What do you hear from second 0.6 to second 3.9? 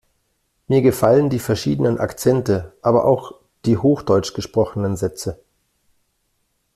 Mir gefallen die verschiedenen Akzente, aber auch die